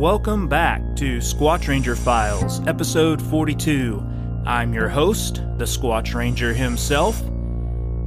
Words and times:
Welcome 0.00 0.48
back 0.48 0.80
to 0.96 1.18
Squatch 1.18 1.68
Ranger 1.68 1.94
Files, 1.94 2.66
episode 2.66 3.20
42. 3.20 4.02
I'm 4.46 4.72
your 4.72 4.88
host, 4.88 5.42
the 5.58 5.66
Squatch 5.66 6.14
Ranger 6.14 6.54
himself, 6.54 7.20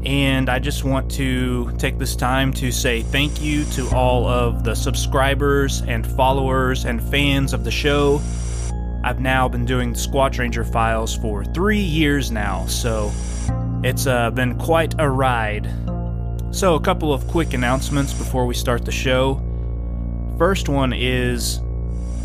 and 0.03 0.49
I 0.49 0.57
just 0.57 0.83
want 0.83 1.11
to 1.11 1.71
take 1.77 1.99
this 1.99 2.15
time 2.15 2.51
to 2.53 2.71
say 2.71 3.03
thank 3.03 3.43
you 3.43 3.63
to 3.65 3.87
all 3.89 4.25
of 4.25 4.63
the 4.63 4.73
subscribers 4.73 5.83
and 5.83 6.03
followers 6.03 6.85
and 6.85 6.99
fans 7.11 7.53
of 7.53 7.63
the 7.63 7.69
show. 7.69 8.19
I've 9.03 9.19
now 9.19 9.47
been 9.47 9.65
doing 9.65 9.93
Squatch 9.93 10.39
Ranger 10.39 10.63
Files 10.63 11.15
for 11.15 11.45
three 11.45 11.77
years 11.77 12.31
now, 12.31 12.65
so 12.65 13.11
it's 13.83 14.07
uh, 14.07 14.31
been 14.31 14.57
quite 14.57 14.95
a 14.97 15.07
ride. 15.07 15.71
So, 16.49 16.73
a 16.73 16.81
couple 16.81 17.13
of 17.13 17.27
quick 17.27 17.53
announcements 17.53 18.13
before 18.13 18.47
we 18.47 18.55
start 18.55 18.83
the 18.83 18.91
show. 18.91 19.39
First 20.39 20.67
one 20.67 20.91
is 20.91 21.59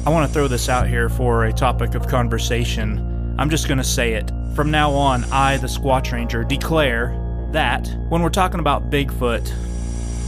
I 0.09 0.11
want 0.11 0.27
to 0.27 0.33
throw 0.33 0.49
this 0.49 0.71
out 0.71 0.89
here 0.89 1.11
for 1.11 1.45
a 1.45 1.53
topic 1.53 1.95
of 1.95 2.09
conversation. 2.09 3.37
I'm 3.39 3.51
just 3.51 3.69
going 3.69 3.77
to 3.77 3.85
say 3.85 4.15
it. 4.15 4.33
From 4.55 4.71
now 4.71 4.91
on, 4.91 5.25
I, 5.25 5.59
the 5.59 5.67
Squatch 5.67 6.13
Ranger, 6.13 6.45
declare 6.45 7.15
that 7.53 7.87
when 8.09 8.23
we're 8.23 8.31
talking 8.31 8.59
about 8.59 8.89
Bigfoot, 8.89 9.53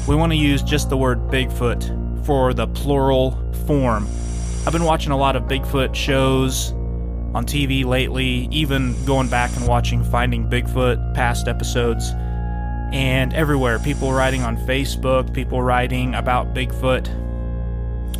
we 0.06 0.14
want 0.14 0.32
to 0.32 0.36
use 0.36 0.62
just 0.62 0.90
the 0.90 0.98
word 0.98 1.18
Bigfoot 1.28 2.26
for 2.26 2.52
the 2.52 2.66
plural 2.66 3.30
form. 3.66 4.06
I've 4.66 4.72
been 4.74 4.84
watching 4.84 5.12
a 5.12 5.16
lot 5.16 5.34
of 5.34 5.44
Bigfoot 5.44 5.94
shows 5.94 6.72
on 7.32 7.46
TV 7.46 7.82
lately, 7.82 8.48
even 8.50 9.02
going 9.06 9.30
back 9.30 9.50
and 9.56 9.66
watching 9.66 10.04
Finding 10.04 10.46
Bigfoot 10.46 11.14
past 11.14 11.48
episodes 11.48 12.10
and 12.92 13.32
everywhere. 13.32 13.78
People 13.78 14.12
writing 14.12 14.42
on 14.42 14.58
Facebook, 14.58 15.32
people 15.32 15.62
writing 15.62 16.14
about 16.16 16.52
Bigfoot. 16.52 17.29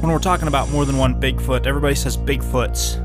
When 0.00 0.10
we're 0.10 0.18
talking 0.18 0.48
about 0.48 0.70
more 0.70 0.86
than 0.86 0.96
one 0.96 1.20
Bigfoot, 1.20 1.66
everybody 1.66 1.94
says 1.94 2.16
Bigfoots. 2.16 2.96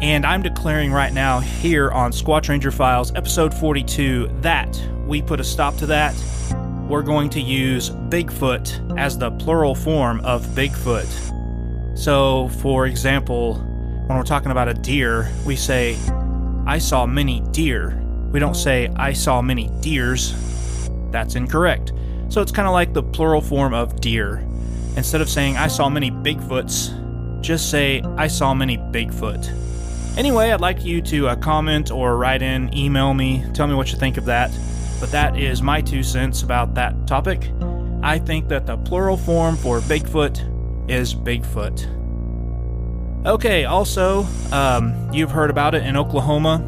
And 0.00 0.24
I'm 0.24 0.40
declaring 0.40 0.92
right 0.92 1.12
now 1.12 1.40
here 1.40 1.90
on 1.90 2.12
Squatch 2.12 2.48
Ranger 2.48 2.70
Files, 2.70 3.12
episode 3.16 3.52
42, 3.52 4.30
that 4.40 4.80
we 5.08 5.20
put 5.20 5.40
a 5.40 5.44
stop 5.44 5.76
to 5.78 5.86
that. 5.86 6.14
We're 6.88 7.02
going 7.02 7.28
to 7.30 7.40
use 7.40 7.90
Bigfoot 7.90 8.96
as 9.00 9.18
the 9.18 9.32
plural 9.32 9.74
form 9.74 10.20
of 10.20 10.46
Bigfoot. 10.54 11.98
So, 11.98 12.50
for 12.60 12.86
example, 12.86 13.54
when 13.54 14.16
we're 14.16 14.22
talking 14.22 14.52
about 14.52 14.68
a 14.68 14.74
deer, 14.74 15.28
we 15.44 15.56
say, 15.56 15.98
I 16.68 16.78
saw 16.78 17.04
many 17.04 17.40
deer. 17.50 18.00
We 18.30 18.38
don't 18.38 18.54
say, 18.54 18.92
I 18.94 19.12
saw 19.12 19.42
many 19.42 19.72
deers. 19.80 20.36
That's 21.10 21.34
incorrect. 21.34 21.92
So 22.28 22.40
it's 22.40 22.52
kind 22.52 22.68
of 22.68 22.74
like 22.74 22.94
the 22.94 23.02
plural 23.02 23.40
form 23.40 23.74
of 23.74 24.00
deer. 24.00 24.46
Instead 24.96 25.20
of 25.20 25.28
saying, 25.28 25.56
I 25.56 25.68
saw 25.68 25.88
many 25.88 26.10
Bigfoots, 26.10 27.40
just 27.40 27.70
say, 27.70 28.02
I 28.16 28.26
saw 28.26 28.54
many 28.54 28.76
Bigfoot. 28.76 29.56
Anyway, 30.18 30.50
I'd 30.50 30.60
like 30.60 30.84
you 30.84 31.00
to 31.02 31.28
uh, 31.28 31.36
comment 31.36 31.90
or 31.90 32.16
write 32.16 32.42
in, 32.42 32.74
email 32.76 33.14
me, 33.14 33.44
tell 33.54 33.66
me 33.66 33.74
what 33.74 33.92
you 33.92 33.98
think 33.98 34.16
of 34.16 34.24
that. 34.26 34.50
But 34.98 35.10
that 35.12 35.38
is 35.38 35.62
my 35.62 35.80
two 35.80 36.02
cents 36.02 36.42
about 36.42 36.74
that 36.74 37.06
topic. 37.06 37.50
I 38.02 38.18
think 38.18 38.48
that 38.48 38.66
the 38.66 38.76
plural 38.76 39.16
form 39.16 39.56
for 39.56 39.80
Bigfoot 39.80 40.90
is 40.90 41.14
Bigfoot. 41.14 41.96
Okay, 43.26 43.64
also, 43.64 44.26
um, 44.50 45.10
you've 45.12 45.30
heard 45.30 45.50
about 45.50 45.74
it 45.74 45.84
in 45.84 45.96
Oklahoma. 45.96 46.66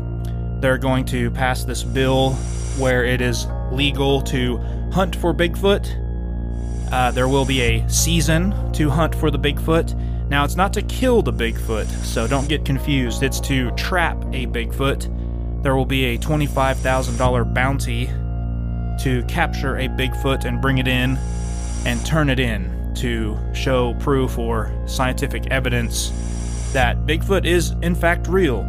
They're 0.60 0.78
going 0.78 1.04
to 1.06 1.30
pass 1.30 1.64
this 1.64 1.82
bill 1.82 2.34
where 2.78 3.04
it 3.04 3.20
is 3.20 3.46
legal 3.72 4.22
to 4.22 4.58
hunt 4.92 5.16
for 5.16 5.34
Bigfoot. 5.34 5.98
Uh, 6.92 7.10
there 7.10 7.26
will 7.26 7.46
be 7.46 7.62
a 7.62 7.88
season 7.88 8.70
to 8.72 8.90
hunt 8.90 9.14
for 9.14 9.30
the 9.30 9.38
Bigfoot. 9.38 9.98
Now, 10.28 10.44
it's 10.44 10.56
not 10.56 10.74
to 10.74 10.82
kill 10.82 11.22
the 11.22 11.32
Bigfoot, 11.32 11.88
so 12.04 12.28
don't 12.28 12.48
get 12.48 12.66
confused. 12.66 13.22
It's 13.22 13.40
to 13.40 13.70
trap 13.72 14.18
a 14.32 14.46
Bigfoot. 14.46 15.62
There 15.62 15.74
will 15.74 15.86
be 15.86 16.04
a 16.04 16.18
$25,000 16.18 17.54
bounty 17.54 18.06
to 19.02 19.24
capture 19.26 19.78
a 19.78 19.88
Bigfoot 19.88 20.44
and 20.44 20.60
bring 20.60 20.78
it 20.78 20.86
in 20.86 21.18
and 21.86 22.04
turn 22.04 22.28
it 22.28 22.38
in 22.38 22.92
to 22.96 23.38
show 23.54 23.94
proof 23.94 24.38
or 24.38 24.70
scientific 24.86 25.46
evidence 25.46 26.12
that 26.72 27.06
Bigfoot 27.06 27.46
is 27.46 27.70
in 27.80 27.94
fact 27.94 28.26
real. 28.28 28.64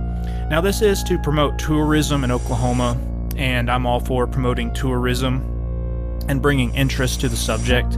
Now, 0.50 0.62
this 0.62 0.82
is 0.82 1.04
to 1.04 1.20
promote 1.20 1.60
tourism 1.60 2.24
in 2.24 2.32
Oklahoma, 2.32 2.98
and 3.36 3.70
I'm 3.70 3.86
all 3.86 4.00
for 4.00 4.28
promoting 4.28 4.74
tourism 4.74 5.42
and 6.30 6.42
bringing 6.42 6.74
interest 6.74 7.20
to 7.22 7.30
the 7.30 7.36
subject. 7.36 7.98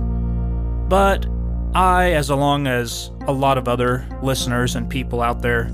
But 0.88 1.26
I, 1.74 2.12
as 2.12 2.30
along 2.30 2.68
as 2.68 3.12
a 3.28 3.34
lot 3.34 3.58
of 3.58 3.68
other 3.68 4.08
listeners 4.22 4.76
and 4.76 4.90
people 4.90 5.22
out 5.22 5.42
there, 5.42 5.72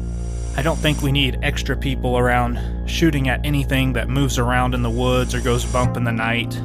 I 0.58 0.62
don't 0.62 0.78
think 0.78 1.02
we 1.02 1.12
need 1.12 1.40
extra 1.44 1.78
people 1.78 2.18
around 2.18 2.60
shooting 2.90 3.30
at 3.30 3.46
anything 3.46 3.94
that 3.94 4.10
moves 4.10 4.38
around 4.38 4.74
in 4.74 4.82
the 4.82 4.90
woods 4.90 5.34
or 5.34 5.42
goes 5.42 5.66
bump 5.66 5.96
in 5.96 6.04
the 6.04 6.12
night. 6.12 6.60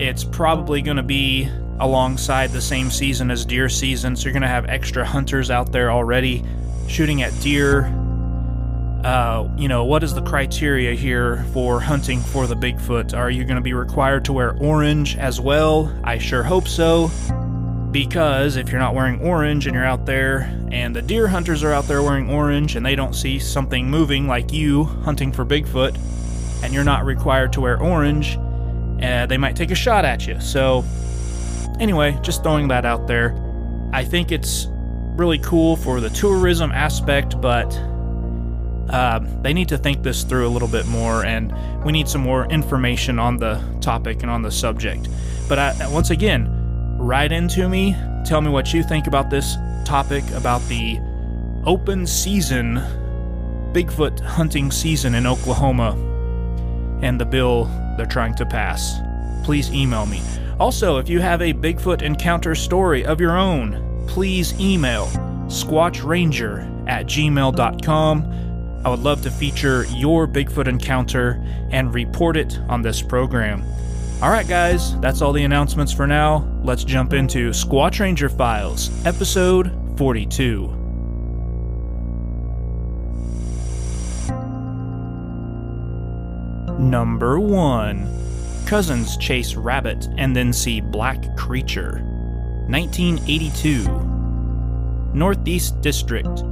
It's 0.00 0.24
probably 0.24 0.82
going 0.82 0.96
to 0.96 1.02
be 1.02 1.48
alongside 1.78 2.50
the 2.50 2.60
same 2.60 2.90
season 2.90 3.30
as 3.30 3.44
deer 3.44 3.68
season, 3.68 4.16
so 4.16 4.24
you're 4.24 4.32
going 4.32 4.42
to 4.42 4.48
have 4.48 4.66
extra 4.66 5.04
hunters 5.04 5.50
out 5.50 5.72
there 5.72 5.90
already 5.90 6.44
shooting 6.88 7.22
at 7.22 7.38
deer. 7.40 7.84
Uh, 9.04 9.48
you 9.56 9.66
know, 9.66 9.84
what 9.84 10.04
is 10.04 10.14
the 10.14 10.22
criteria 10.22 10.94
here 10.94 11.44
for 11.52 11.80
hunting 11.80 12.20
for 12.20 12.46
the 12.46 12.54
Bigfoot? 12.54 13.16
Are 13.16 13.30
you 13.30 13.44
going 13.44 13.56
to 13.56 13.62
be 13.62 13.72
required 13.72 14.24
to 14.26 14.32
wear 14.32 14.56
orange 14.58 15.16
as 15.16 15.40
well? 15.40 15.92
I 16.04 16.18
sure 16.18 16.44
hope 16.44 16.68
so. 16.68 17.10
Because 17.90 18.54
if 18.56 18.70
you're 18.70 18.78
not 18.78 18.94
wearing 18.94 19.20
orange 19.20 19.66
and 19.66 19.74
you're 19.74 19.84
out 19.84 20.06
there 20.06 20.42
and 20.70 20.94
the 20.94 21.02
deer 21.02 21.26
hunters 21.26 21.64
are 21.64 21.72
out 21.72 21.88
there 21.88 22.02
wearing 22.02 22.30
orange 22.30 22.76
and 22.76 22.86
they 22.86 22.94
don't 22.94 23.14
see 23.14 23.40
something 23.40 23.90
moving 23.90 24.28
like 24.28 24.52
you 24.52 24.84
hunting 24.84 25.32
for 25.32 25.44
Bigfoot 25.44 25.98
and 26.62 26.72
you're 26.72 26.84
not 26.84 27.04
required 27.04 27.52
to 27.54 27.60
wear 27.60 27.82
orange, 27.82 28.38
uh, 29.02 29.26
they 29.26 29.36
might 29.36 29.56
take 29.56 29.72
a 29.72 29.74
shot 29.74 30.04
at 30.04 30.28
you. 30.28 30.40
So, 30.40 30.84
anyway, 31.80 32.16
just 32.22 32.44
throwing 32.44 32.68
that 32.68 32.86
out 32.86 33.08
there. 33.08 33.36
I 33.92 34.04
think 34.04 34.30
it's 34.30 34.68
really 35.16 35.40
cool 35.40 35.76
for 35.76 36.00
the 36.00 36.08
tourism 36.10 36.70
aspect, 36.70 37.40
but 37.40 37.68
uh, 38.92 39.20
they 39.40 39.54
need 39.54 39.68
to 39.68 39.78
think 39.78 40.02
this 40.02 40.22
through 40.22 40.46
a 40.46 40.50
little 40.50 40.68
bit 40.68 40.86
more, 40.86 41.24
and 41.24 41.52
we 41.82 41.92
need 41.92 42.08
some 42.08 42.20
more 42.20 42.44
information 42.46 43.18
on 43.18 43.38
the 43.38 43.62
topic 43.80 44.22
and 44.22 44.30
on 44.30 44.42
the 44.42 44.50
subject. 44.50 45.08
But 45.48 45.58
I, 45.58 45.88
once 45.88 46.10
again, 46.10 46.48
write 46.98 47.32
into 47.32 47.68
me, 47.68 47.96
tell 48.24 48.40
me 48.40 48.50
what 48.50 48.72
you 48.74 48.82
think 48.82 49.06
about 49.06 49.30
this 49.30 49.56
topic, 49.84 50.24
about 50.32 50.60
the 50.68 51.00
open 51.64 52.06
season, 52.06 52.76
Bigfoot 53.72 54.20
hunting 54.20 54.70
season 54.70 55.14
in 55.14 55.26
Oklahoma, 55.26 55.92
and 57.02 57.18
the 57.18 57.24
bill 57.24 57.64
they're 57.96 58.06
trying 58.06 58.34
to 58.36 58.46
pass. 58.46 58.96
Please 59.42 59.72
email 59.72 60.04
me. 60.04 60.20
Also, 60.60 60.98
if 60.98 61.08
you 61.08 61.20
have 61.20 61.40
a 61.40 61.52
Bigfoot 61.54 62.02
encounter 62.02 62.54
story 62.54 63.04
of 63.04 63.20
your 63.20 63.38
own, 63.38 64.04
please 64.06 64.58
email 64.60 65.06
squatchranger 65.46 66.88
at 66.88 67.06
gmail.com. 67.06 68.51
I 68.84 68.90
would 68.90 69.00
love 69.00 69.22
to 69.22 69.30
feature 69.30 69.84
your 69.86 70.26
Bigfoot 70.26 70.66
encounter 70.66 71.42
and 71.70 71.94
report 71.94 72.36
it 72.36 72.58
on 72.68 72.82
this 72.82 73.00
program. 73.02 73.64
Alright, 74.22 74.48
guys, 74.48 74.98
that's 75.00 75.22
all 75.22 75.32
the 75.32 75.44
announcements 75.44 75.92
for 75.92 76.06
now. 76.06 76.48
Let's 76.62 76.84
jump 76.84 77.12
into 77.12 77.50
Squatch 77.50 78.00
Ranger 78.00 78.28
Files, 78.28 78.90
episode 79.04 79.72
42. 79.96 80.78
Number 86.78 87.38
1 87.38 88.22
Cousins 88.66 89.16
chase 89.18 89.54
rabbit 89.54 90.08
and 90.16 90.34
then 90.34 90.52
see 90.52 90.80
black 90.80 91.36
creature. 91.36 92.00
1982. 92.68 93.84
Northeast 95.12 95.80
District, 95.80 96.42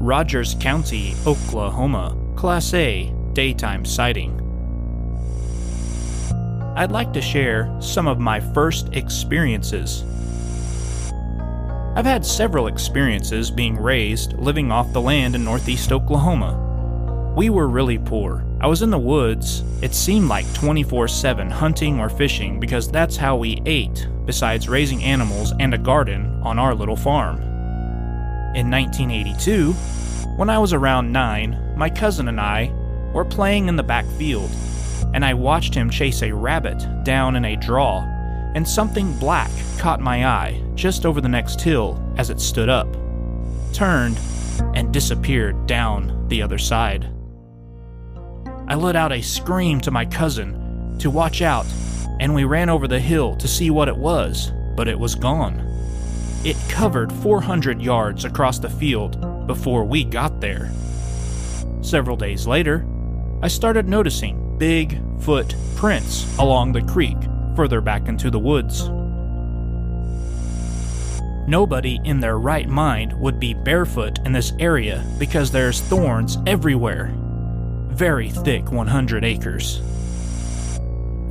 Rogers 0.00 0.56
County, 0.58 1.14
Oklahoma. 1.26 2.16
Class 2.34 2.72
A, 2.72 3.12
daytime 3.34 3.84
sighting. 3.84 4.34
I'd 6.74 6.90
like 6.90 7.12
to 7.12 7.20
share 7.20 7.70
some 7.80 8.08
of 8.08 8.18
my 8.18 8.40
first 8.40 8.88
experiences. 8.94 10.02
I've 11.94 12.06
had 12.06 12.24
several 12.24 12.68
experiences 12.68 13.50
being 13.50 13.76
raised 13.76 14.32
living 14.38 14.72
off 14.72 14.90
the 14.94 15.02
land 15.02 15.34
in 15.34 15.44
northeast 15.44 15.92
Oklahoma. 15.92 17.34
We 17.36 17.50
were 17.50 17.68
really 17.68 17.98
poor. 17.98 18.46
I 18.62 18.68
was 18.68 18.80
in 18.80 18.88
the 18.88 18.98
woods. 18.98 19.62
It 19.82 19.94
seemed 19.94 20.28
like 20.28 20.50
24 20.54 21.08
7 21.08 21.50
hunting 21.50 22.00
or 22.00 22.08
fishing 22.08 22.58
because 22.58 22.90
that's 22.90 23.18
how 23.18 23.36
we 23.36 23.60
ate, 23.66 24.08
besides 24.24 24.66
raising 24.66 25.04
animals 25.04 25.52
and 25.60 25.74
a 25.74 25.78
garden 25.78 26.40
on 26.42 26.58
our 26.58 26.74
little 26.74 26.96
farm. 26.96 27.49
In 28.52 28.68
1982, 28.68 29.72
when 30.36 30.50
I 30.50 30.58
was 30.58 30.72
around 30.72 31.12
9, 31.12 31.74
my 31.76 31.88
cousin 31.88 32.26
and 32.26 32.40
I 32.40 32.72
were 33.12 33.24
playing 33.24 33.68
in 33.68 33.76
the 33.76 33.82
back 33.84 34.04
field, 34.18 34.50
and 35.14 35.24
I 35.24 35.34
watched 35.34 35.72
him 35.72 35.88
chase 35.88 36.22
a 36.22 36.34
rabbit 36.34 37.04
down 37.04 37.36
in 37.36 37.44
a 37.44 37.56
draw, 37.56 38.00
and 38.54 38.66
something 38.66 39.16
black 39.18 39.50
caught 39.78 40.00
my 40.00 40.26
eye 40.26 40.60
just 40.74 41.06
over 41.06 41.20
the 41.20 41.28
next 41.28 41.60
hill 41.60 42.02
as 42.16 42.28
it 42.28 42.40
stood 42.40 42.68
up. 42.68 42.88
turned, 43.72 44.18
and 44.74 44.92
disappeared 44.92 45.66
down 45.66 46.26
the 46.28 46.42
other 46.42 46.58
side. 46.58 47.08
I 48.66 48.74
let 48.74 48.96
out 48.96 49.12
a 49.12 49.22
scream 49.22 49.80
to 49.82 49.92
my 49.92 50.04
cousin 50.04 50.96
to 50.98 51.08
watch 51.08 51.40
out, 51.40 51.66
and 52.18 52.34
we 52.34 52.44
ran 52.44 52.68
over 52.68 52.88
the 52.88 53.00
hill 53.00 53.36
to 53.36 53.46
see 53.48 53.70
what 53.70 53.88
it 53.88 53.96
was, 53.96 54.52
but 54.76 54.88
it 54.88 54.98
was 54.98 55.14
gone. 55.14 55.69
It 56.42 56.56
covered 56.70 57.12
400 57.12 57.82
yards 57.82 58.24
across 58.24 58.58
the 58.58 58.70
field 58.70 59.46
before 59.46 59.84
we 59.84 60.04
got 60.04 60.40
there. 60.40 60.70
Several 61.82 62.16
days 62.16 62.46
later, 62.46 62.86
I 63.42 63.48
started 63.48 63.86
noticing 63.86 64.56
big 64.56 65.00
foot 65.20 65.54
prints 65.76 66.26
along 66.38 66.72
the 66.72 66.82
creek 66.82 67.16
further 67.54 67.82
back 67.82 68.08
into 68.08 68.30
the 68.30 68.38
woods. 68.38 68.88
Nobody 71.46 71.98
in 72.04 72.20
their 72.20 72.38
right 72.38 72.68
mind 72.68 73.12
would 73.20 73.38
be 73.38 73.52
barefoot 73.52 74.18
in 74.24 74.32
this 74.32 74.52
area 74.58 75.04
because 75.18 75.50
there's 75.50 75.82
thorns 75.82 76.38
everywhere. 76.46 77.12
Very 77.88 78.30
thick 78.30 78.70
100 78.70 79.24
acres. 79.24 79.82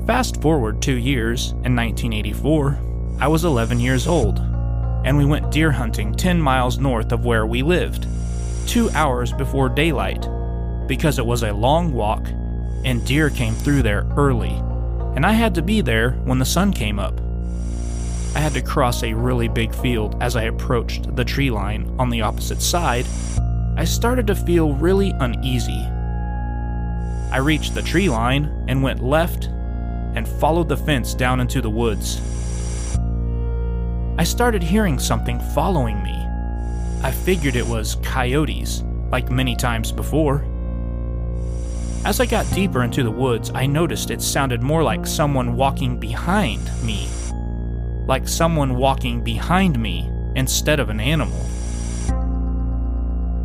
Fast 0.05 0.39
forward 0.41 0.81
two 0.81 0.97
years, 0.97 1.51
in 1.63 1.75
1984, 1.75 2.79
I 3.19 3.27
was 3.27 3.45
11 3.45 3.79
years 3.79 4.07
old, 4.07 4.39
and 5.03 5.17
we 5.17 5.25
went 5.25 5.51
deer 5.51 5.71
hunting 5.71 6.13
10 6.13 6.41
miles 6.41 6.77
north 6.77 7.11
of 7.11 7.25
where 7.25 7.45
we 7.45 7.61
lived, 7.61 8.07
two 8.67 8.89
hours 8.91 9.33
before 9.33 9.69
daylight, 9.69 10.27
because 10.87 11.19
it 11.19 11.25
was 11.25 11.43
a 11.43 11.53
long 11.53 11.93
walk 11.93 12.27
and 12.85 13.05
deer 13.05 13.29
came 13.29 13.55
through 13.55 13.81
there 13.81 14.05
early, 14.17 14.55
and 15.15 15.25
I 15.25 15.33
had 15.33 15.55
to 15.55 15.61
be 15.61 15.81
there 15.81 16.11
when 16.23 16.39
the 16.39 16.45
sun 16.45 16.73
came 16.73 16.99
up. 16.99 17.19
I 18.35 18.39
had 18.39 18.53
to 18.53 18.61
cross 18.61 19.03
a 19.03 19.13
really 19.13 19.47
big 19.47 19.73
field 19.73 20.15
as 20.21 20.35
I 20.35 20.43
approached 20.43 21.15
the 21.15 21.25
tree 21.25 21.49
line 21.49 21.93
on 21.99 22.09
the 22.09 22.21
opposite 22.21 22.61
side. 22.61 23.05
I 23.75 23.85
started 23.85 24.27
to 24.27 24.35
feel 24.35 24.73
really 24.73 25.11
uneasy. 25.19 25.83
I 27.31 27.37
reached 27.37 27.73
the 27.73 27.81
tree 27.81 28.09
line 28.09 28.65
and 28.67 28.83
went 28.83 29.03
left 29.03 29.45
and 30.15 30.27
followed 30.27 30.69
the 30.69 30.77
fence 30.77 31.13
down 31.13 31.39
into 31.39 31.61
the 31.61 31.69
woods. 31.69 32.21
I 34.19 34.23
started 34.23 34.61
hearing 34.61 34.99
something 34.99 35.39
following 35.55 36.03
me. 36.03 36.27
I 37.01 37.09
figured 37.09 37.55
it 37.55 37.65
was 37.65 37.95
coyotes, 38.03 38.83
like 39.09 39.31
many 39.31 39.55
times 39.55 39.91
before. 39.91 40.45
As 42.05 42.19
I 42.19 42.27
got 42.27 42.53
deeper 42.53 42.83
into 42.83 43.01
the 43.01 43.09
woods, 43.09 43.49
I 43.55 43.65
noticed 43.65 44.11
it 44.11 44.21
sounded 44.21 44.61
more 44.61 44.83
like 44.83 45.07
someone 45.07 45.55
walking 45.55 45.99
behind 45.99 46.69
me 46.83 47.09
like 48.09 48.27
someone 48.27 48.75
walking 48.75 49.23
behind 49.23 49.79
me 49.79 50.09
instead 50.35 50.79
of 50.79 50.89
an 50.89 50.99
animal. 50.99 51.39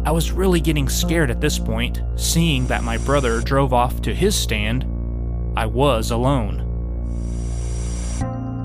I 0.07 0.11
was 0.11 0.33
really 0.33 0.59
getting 0.59 0.89
scared 0.89 1.31
at 1.31 1.43
this 1.43 1.59
point, 1.59 2.03
seeing 2.17 2.67
that 2.69 2.83
my 2.83 2.97
brother 2.97 3.43
drove 3.43 3.75
off 3.75 4.01
to 4.03 4.15
his 4.15 4.35
stand. 4.35 4.85
I 5.55 5.67
was 5.67 6.11
alone. 6.11 6.74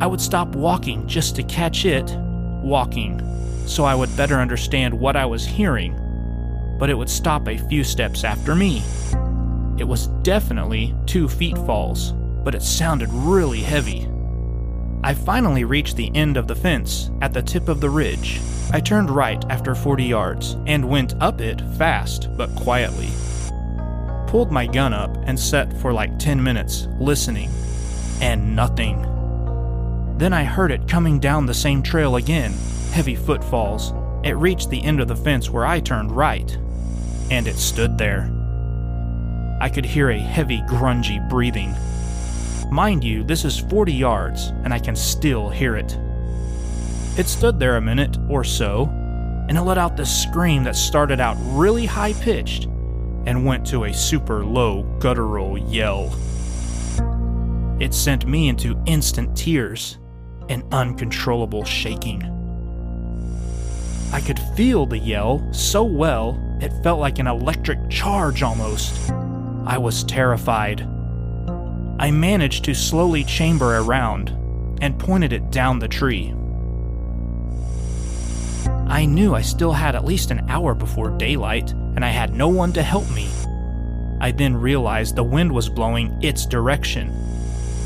I 0.01 0.07
would 0.07 0.22
stop 0.22 0.56
walking 0.56 1.06
just 1.07 1.36
to 1.36 1.44
catch 1.44 1.86
it 1.86 2.10
walking, 2.62 3.22
so 3.68 3.84
I 3.84 3.96
would 3.96 4.16
better 4.16 4.36
understand 4.36 4.94
what 4.98 5.16
I 5.16 5.25
was 5.25 5.46
hearing, 5.46 5.96
but 6.80 6.90
it 6.90 6.98
would 6.98 7.10
stop 7.10 7.48
a 7.48 7.57
few 7.57 7.84
steps 7.84 8.24
after 8.24 8.56
me. 8.56 8.81
It 9.78 9.88
was 9.88 10.07
definitely 10.24 10.96
two 11.06 11.28
feet 11.28 11.57
falls, 11.60 12.13
but 12.44 12.56
it 12.56 12.62
sounded 12.62 13.10
really 13.12 13.62
heavy. 13.62 14.07
I 15.04 15.13
finally 15.13 15.63
reached 15.63 15.96
the 15.96 16.13
end 16.16 16.38
of 16.38 16.48
the 16.48 16.56
fence 16.56 17.12
at 17.22 17.34
the 17.34 17.42
tip 17.42 17.68
of 17.68 17.81
the 17.81 17.90
ridge. 17.90 18.40
I 18.72 18.80
turned 18.80 19.10
right 19.10 19.44
after 19.50 19.75
40 19.75 20.04
yards 20.04 20.57
and 20.66 20.90
went 20.90 21.16
up 21.22 21.42
it 21.42 21.62
fast 21.78 22.30
but 22.38 22.54
quietly. 22.56 23.10
Pulled 24.28 24.51
my 24.51 24.66
gun 24.66 24.94
up 24.94 25.18
and 25.24 25.40
sat 25.40 25.74
for 25.81 25.92
like 25.92 26.19
10 26.19 26.42
minutes, 26.42 26.88
listening, 27.00 27.50
and 28.22 28.56
nothing. 28.56 29.06
Then 30.19 30.33
I 30.33 30.44
heard 30.44 30.71
it 30.71 30.88
coming 30.88 31.19
down 31.19 31.45
the 31.45 31.54
same 31.54 31.81
trail 31.81 32.18
again, 32.18 32.54
heavy 32.92 33.16
footfalls. 33.16 33.94
It 34.24 34.36
reached 34.36 34.69
the 34.69 34.83
end 34.83 35.00
of 35.00 35.07
the 35.07 35.16
fence 35.16 35.50
where 35.50 35.66
I 35.66 35.80
turned 35.80 36.12
right, 36.12 36.56
and 37.31 37.48
it 37.48 37.56
stood 37.56 37.98
there. 37.98 38.30
I 39.62 39.69
could 39.69 39.86
hear 39.86 40.12
a 40.12 40.19
heavy, 40.19 40.60
grungy 40.68 41.27
breathing 41.30 41.74
Mind 42.69 43.04
you, 43.04 43.24
this 43.24 43.45
is 43.45 43.57
40 43.57 43.92
yards, 43.92 44.50
and 44.63 44.71
I 44.71 44.77
can 44.77 44.95
still 44.95 45.50
hear 45.50 45.75
it. 45.75 45.98
It 47.18 47.27
stood 47.27 47.60
there 47.60 47.77
a 47.77 47.81
minute 47.81 48.18
or 48.30 48.44
so, 48.44 48.88
and 49.50 49.57
it 49.57 49.62
let 49.62 49.80
out 49.80 49.98
this 49.98 50.24
scream 50.24 50.63
that 50.65 50.75
started 50.75 51.19
out 51.19 51.36
really 51.39 51.88
high 51.88 52.13
pitched 52.13 52.65
and 53.25 53.44
went 53.44 53.65
to 53.68 53.86
a 53.86 53.94
super 53.94 54.45
low 54.45 54.83
guttural 55.00 55.57
yell. 55.57 56.13
It 57.80 57.95
sent 57.95 58.27
me 58.27 58.50
into 58.50 58.80
instant 58.86 59.36
tears 59.36 59.98
and 60.50 60.63
uncontrollable 60.74 61.63
shaking. 61.63 62.24
I 64.12 64.22
could 64.22 64.40
feel 64.57 64.86
the 64.86 64.98
yell 64.98 65.48
so 65.54 65.84
well 65.84 66.38
it 66.60 66.74
felt 66.84 67.00
like 67.00 67.19
an 67.19 67.28
electric 67.28 67.90
charge 67.90 68.44
almost. 68.44 69.12
I 69.66 69.78
was 69.78 70.04
terrified. 70.04 70.81
I 72.00 72.12
managed 72.12 72.66
to 72.66 72.74
slowly 72.74 73.24
chamber 73.24 73.78
around 73.78 74.30
and 74.81 75.00
pointed 75.00 75.31
it 75.31 75.51
down 75.51 75.80
the 75.80 75.88
tree. 75.88 76.34
I 78.88 79.06
knew 79.06 79.36
I 79.36 79.42
still 79.42 79.72
had 79.72 79.96
at 79.96 80.06
least 80.06 80.31
an 80.31 80.50
hour 80.50 80.74
before 80.74 81.12
daylight, 81.12 81.72
and 81.72 82.04
I 82.04 82.10
had 82.10 82.34
no 82.34 82.50
one 82.50 82.74
to 82.74 82.81
help 82.81 83.10
me. 83.12 83.30
I 84.19 84.31
then 84.31 84.57
realized 84.57 85.16
the 85.16 85.24
wind 85.24 85.51
was 85.51 85.69
blowing 85.69 86.18
its 86.22 86.46
direction, 86.46 87.13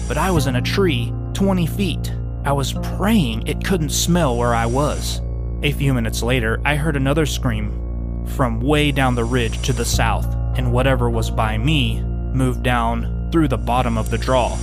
but 0.07 0.17
I 0.17 0.31
was 0.31 0.47
in 0.47 0.55
a 0.55 0.61
tree 0.61 1.13
20 1.33 1.67
feet. 1.67 2.13
I 2.45 2.51
was 2.51 2.73
praying 2.73 3.47
it 3.47 3.63
couldn't 3.63 3.91
smell 3.91 4.35
where 4.35 4.53
I 4.53 4.65
was. 4.65 5.21
A 5.63 5.71
few 5.71 5.93
minutes 5.93 6.21
later, 6.21 6.59
I 6.65 6.75
heard 6.75 6.97
another 6.97 7.25
scream 7.25 8.25
from 8.35 8.59
way 8.59 8.91
down 8.91 9.15
the 9.15 9.23
ridge 9.23 9.61
to 9.61 9.71
the 9.71 9.85
south, 9.85 10.27
and 10.57 10.73
whatever 10.73 11.09
was 11.09 11.31
by 11.31 11.57
me 11.57 12.01
moved 12.01 12.61
down 12.61 13.29
through 13.31 13.47
the 13.47 13.57
bottom 13.57 13.97
of 13.97 14.09
the 14.09 14.17
draw, 14.17 14.57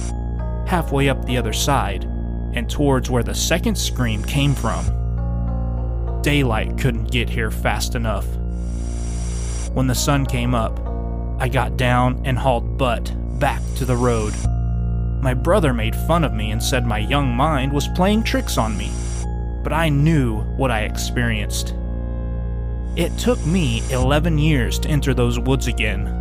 halfway 0.66 1.08
up 1.08 1.24
the 1.24 1.38
other 1.38 1.54
side, 1.54 2.04
and 2.52 2.68
towards 2.68 3.08
where 3.08 3.22
the 3.22 3.34
second 3.34 3.76
scream 3.76 4.22
came 4.24 4.54
from. 4.54 4.84
Daylight 6.20 6.76
couldn't 6.76 7.10
get 7.10 7.30
here 7.30 7.50
fast 7.50 7.94
enough. 7.94 8.26
When 9.72 9.86
the 9.86 9.94
sun 9.94 10.26
came 10.26 10.54
up, 10.54 10.78
I 11.38 11.48
got 11.48 11.78
down 11.78 12.20
and 12.26 12.36
hauled 12.36 12.76
butt 12.76 13.10
back 13.38 13.62
to 13.76 13.86
the 13.86 13.96
road. 13.96 14.34
My 15.20 15.34
brother 15.34 15.72
made 15.72 15.94
fun 15.94 16.24
of 16.24 16.32
me 16.32 16.50
and 16.50 16.62
said 16.62 16.86
my 16.86 16.98
young 16.98 17.28
mind 17.28 17.72
was 17.72 17.88
playing 17.88 18.22
tricks 18.22 18.58
on 18.58 18.76
me, 18.76 18.90
but 19.62 19.72
I 19.72 19.88
knew 19.88 20.40
what 20.56 20.70
I 20.70 20.82
experienced. 20.82 21.74
It 22.96 23.16
took 23.18 23.44
me 23.44 23.82
11 23.90 24.38
years 24.38 24.78
to 24.80 24.88
enter 24.88 25.14
those 25.14 25.38
woods 25.38 25.66
again, 25.66 26.20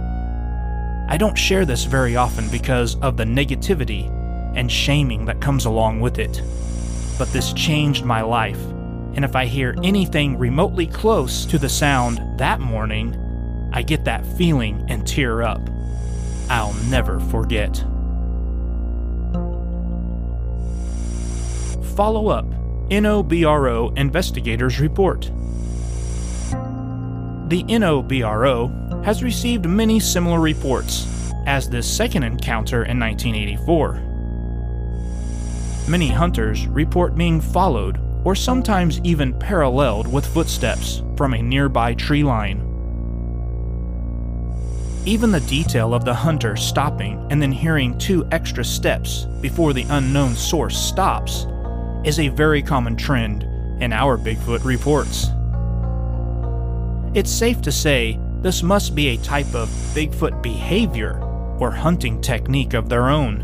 I 1.09 1.17
don't 1.17 1.35
share 1.35 1.65
this 1.65 1.85
very 1.85 2.15
often 2.15 2.47
because 2.49 2.95
of 2.97 3.17
the 3.17 3.23
negativity 3.23 4.07
and 4.55 4.71
shaming 4.71 5.25
that 5.25 5.41
comes 5.41 5.65
along 5.65 6.01
with 6.01 6.19
it. 6.19 6.39
But 7.17 7.33
this 7.33 7.51
changed 7.53 8.05
my 8.05 8.21
life, 8.21 8.63
and 9.15 9.25
if 9.25 9.35
I 9.35 9.45
hear 9.45 9.75
anything 9.81 10.37
remotely 10.37 10.85
close 10.85 11.47
to 11.47 11.57
the 11.57 11.67
sound 11.67 12.37
that 12.37 12.59
morning, 12.59 13.17
I 13.73 13.81
get 13.81 14.05
that 14.05 14.23
feeling 14.37 14.85
and 14.87 15.05
tear 15.05 15.41
up. 15.41 15.67
I'll 16.47 16.75
never 16.91 17.19
forget. 17.19 17.83
Follow 21.99 22.29
up 22.29 22.45
NOBRO 22.89 23.97
Investigators 23.97 24.79
Report. 24.79 25.23
The 27.49 27.65
NOBRO 27.67 29.03
has 29.03 29.21
received 29.21 29.65
many 29.65 29.99
similar 29.99 30.39
reports, 30.39 31.33
as 31.45 31.69
this 31.69 31.85
second 31.85 32.23
encounter 32.23 32.85
in 32.85 32.97
1984. 32.97 34.01
Many 35.89 36.07
hunters 36.07 36.67
report 36.67 37.17
being 37.17 37.41
followed 37.41 37.99
or 38.23 38.33
sometimes 38.33 39.01
even 39.03 39.37
paralleled 39.37 40.07
with 40.07 40.25
footsteps 40.25 41.03
from 41.17 41.33
a 41.33 41.41
nearby 41.41 41.95
tree 41.95 42.23
line. 42.23 42.61
Even 45.03 45.31
the 45.31 45.41
detail 45.41 45.93
of 45.93 46.05
the 46.05 46.13
hunter 46.13 46.55
stopping 46.55 47.27
and 47.29 47.41
then 47.41 47.51
hearing 47.51 47.97
two 47.97 48.25
extra 48.31 48.63
steps 48.63 49.25
before 49.41 49.73
the 49.73 49.85
unknown 49.89 50.33
source 50.37 50.77
stops 50.77 51.45
is 52.03 52.19
a 52.19 52.29
very 52.29 52.61
common 52.61 52.95
trend 52.95 53.43
in 53.81 53.91
our 53.91 54.17
Bigfoot 54.17 54.63
reports. 54.63 55.27
It's 57.13 57.31
safe 57.31 57.61
to 57.63 57.71
say 57.71 58.19
this 58.41 58.63
must 58.63 58.95
be 58.95 59.09
a 59.09 59.17
type 59.17 59.53
of 59.53 59.69
Bigfoot 59.93 60.41
behavior 60.41 61.19
or 61.59 61.71
hunting 61.71 62.21
technique 62.21 62.73
of 62.73 62.87
their 62.87 63.09
own. 63.09 63.39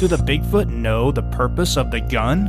Do 0.00 0.08
the 0.08 0.16
Bigfoot 0.16 0.68
know 0.68 1.12
the 1.12 1.22
purpose 1.22 1.76
of 1.76 1.90
the 1.90 2.00
gun 2.00 2.48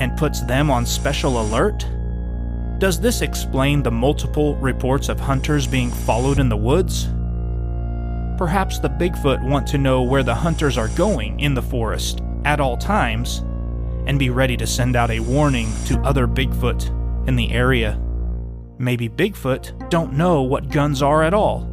and 0.00 0.16
puts 0.16 0.42
them 0.42 0.70
on 0.70 0.86
special 0.86 1.40
alert? 1.40 1.86
Does 2.78 3.00
this 3.00 3.22
explain 3.22 3.82
the 3.82 3.90
multiple 3.90 4.54
reports 4.56 5.08
of 5.08 5.18
hunters 5.18 5.66
being 5.66 5.90
followed 5.90 6.38
in 6.38 6.48
the 6.48 6.56
woods? 6.56 7.08
Perhaps 8.38 8.78
the 8.78 8.90
Bigfoot 8.90 9.42
want 9.42 9.66
to 9.68 9.78
know 9.78 10.02
where 10.02 10.22
the 10.22 10.34
hunters 10.34 10.78
are 10.78 10.88
going 10.90 11.40
in 11.40 11.54
the 11.54 11.62
forest 11.62 12.20
at 12.44 12.60
all 12.60 12.76
times 12.76 13.42
and 14.08 14.18
be 14.18 14.30
ready 14.30 14.56
to 14.56 14.66
send 14.66 14.96
out 14.96 15.10
a 15.10 15.20
warning 15.20 15.70
to 15.84 16.00
other 16.00 16.26
Bigfoot 16.26 17.28
in 17.28 17.36
the 17.36 17.52
area. 17.52 18.00
Maybe 18.78 19.08
Bigfoot 19.08 19.90
don't 19.90 20.14
know 20.14 20.42
what 20.42 20.70
guns 20.70 21.02
are 21.02 21.22
at 21.22 21.34
all 21.34 21.64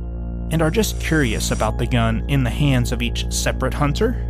and 0.51 0.61
are 0.61 0.69
just 0.69 0.99
curious 0.99 1.51
about 1.51 1.77
the 1.77 1.87
gun 1.87 2.25
in 2.27 2.43
the 2.43 2.49
hands 2.49 2.91
of 2.91 3.01
each 3.01 3.31
separate 3.31 3.73
hunter. 3.73 4.21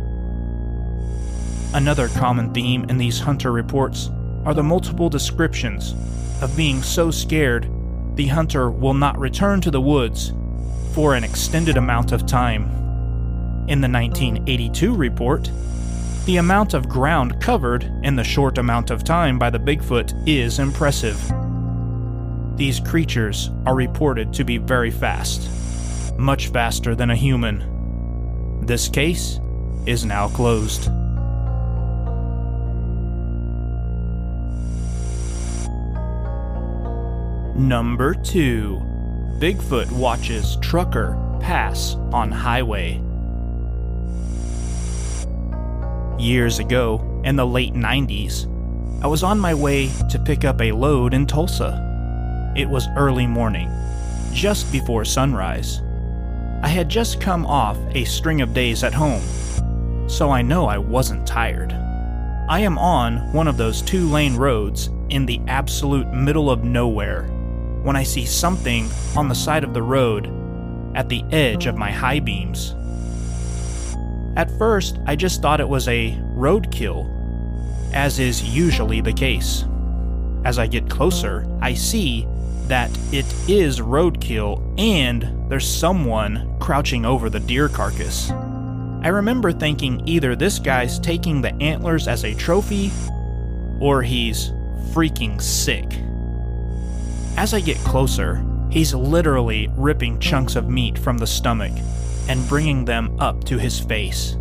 Another 1.74 2.08
common 2.08 2.54
theme 2.54 2.86
in 2.88 2.96
these 2.96 3.18
hunter 3.18 3.50
reports 3.50 4.08
are 4.44 4.54
the 4.54 4.62
multiple 4.62 5.10
descriptions 5.10 5.92
of 6.40 6.56
being 6.56 6.82
so 6.82 7.10
scared 7.10 7.68
the 8.14 8.28
hunter 8.28 8.70
will 8.70 8.94
not 8.94 9.18
return 9.18 9.60
to 9.60 9.70
the 9.70 9.80
woods 9.80 10.32
for 10.94 11.14
an 11.14 11.24
extended 11.24 11.76
amount 11.76 12.12
of 12.12 12.24
time. 12.24 12.62
In 13.68 13.80
the 13.80 13.88
1982 13.88 14.94
report, 14.94 15.50
the 16.26 16.38
amount 16.38 16.74
of 16.74 16.88
ground 16.88 17.40
covered 17.40 17.84
in 18.02 18.16
the 18.16 18.24
short 18.24 18.58
amount 18.58 18.90
of 18.90 19.04
time 19.04 19.38
by 19.38 19.48
the 19.48 19.60
Bigfoot 19.60 20.12
is 20.26 20.58
impressive. 20.58 21.20
These 22.56 22.80
creatures 22.80 23.50
are 23.64 23.76
reported 23.76 24.32
to 24.32 24.42
be 24.42 24.58
very 24.58 24.90
fast, 24.90 25.48
much 26.18 26.48
faster 26.48 26.96
than 26.96 27.10
a 27.10 27.16
human. 27.16 28.66
This 28.66 28.88
case 28.88 29.38
is 29.86 30.04
now 30.04 30.28
closed. 30.28 30.90
Number 37.56 38.14
2 38.14 38.82
Bigfoot 39.38 39.92
watches 39.92 40.56
trucker 40.60 41.38
pass 41.40 41.94
on 42.12 42.32
highway. 42.32 43.05
Years 46.18 46.58
ago, 46.60 47.20
in 47.24 47.36
the 47.36 47.46
late 47.46 47.74
90s, 47.74 48.50
I 49.04 49.06
was 49.06 49.22
on 49.22 49.38
my 49.38 49.52
way 49.52 49.90
to 50.08 50.18
pick 50.18 50.46
up 50.46 50.62
a 50.62 50.72
load 50.72 51.12
in 51.12 51.26
Tulsa. 51.26 51.82
It 52.56 52.66
was 52.66 52.88
early 52.96 53.26
morning, 53.26 53.70
just 54.32 54.72
before 54.72 55.04
sunrise. 55.04 55.82
I 56.62 56.68
had 56.68 56.88
just 56.88 57.20
come 57.20 57.44
off 57.44 57.76
a 57.90 58.06
string 58.06 58.40
of 58.40 58.54
days 58.54 58.82
at 58.82 58.94
home, 58.94 59.22
so 60.08 60.30
I 60.30 60.40
know 60.40 60.64
I 60.64 60.78
wasn't 60.78 61.26
tired. 61.26 61.72
I 62.48 62.60
am 62.60 62.78
on 62.78 63.30
one 63.34 63.46
of 63.46 63.58
those 63.58 63.82
two 63.82 64.08
lane 64.08 64.36
roads 64.36 64.88
in 65.10 65.26
the 65.26 65.42
absolute 65.48 66.10
middle 66.14 66.50
of 66.50 66.64
nowhere 66.64 67.24
when 67.82 67.94
I 67.94 68.04
see 68.04 68.24
something 68.24 68.88
on 69.16 69.28
the 69.28 69.34
side 69.34 69.64
of 69.64 69.74
the 69.74 69.82
road 69.82 70.32
at 70.94 71.10
the 71.10 71.24
edge 71.30 71.66
of 71.66 71.76
my 71.76 71.90
high 71.90 72.20
beams. 72.20 72.74
At 74.36 74.50
first, 74.58 74.98
I 75.06 75.16
just 75.16 75.40
thought 75.40 75.60
it 75.60 75.68
was 75.68 75.88
a 75.88 76.12
roadkill, 76.34 77.10
as 77.94 78.18
is 78.18 78.42
usually 78.42 79.00
the 79.00 79.12
case. 79.12 79.64
As 80.44 80.58
I 80.58 80.66
get 80.66 80.90
closer, 80.90 81.46
I 81.62 81.72
see 81.72 82.28
that 82.66 82.90
it 83.12 83.24
is 83.48 83.80
roadkill 83.80 84.78
and 84.78 85.50
there's 85.50 85.66
someone 85.66 86.54
crouching 86.60 87.06
over 87.06 87.30
the 87.30 87.40
deer 87.40 87.68
carcass. 87.70 88.30
I 88.30 89.08
remember 89.08 89.52
thinking 89.52 90.06
either 90.06 90.36
this 90.36 90.58
guy's 90.58 90.98
taking 90.98 91.40
the 91.40 91.54
antlers 91.62 92.06
as 92.06 92.24
a 92.24 92.34
trophy 92.34 92.92
or 93.80 94.02
he's 94.02 94.50
freaking 94.92 95.40
sick. 95.40 95.86
As 97.38 97.54
I 97.54 97.60
get 97.60 97.76
closer, 97.78 98.44
he's 98.70 98.94
literally 98.94 99.68
ripping 99.76 100.18
chunks 100.18 100.56
of 100.56 100.68
meat 100.68 100.98
from 100.98 101.16
the 101.16 101.26
stomach 101.26 101.72
and 102.28 102.48
bringing 102.48 102.84
them 102.84 103.16
up 103.20 103.44
to 103.44 103.58
his 103.58 103.78
face. 103.78 104.36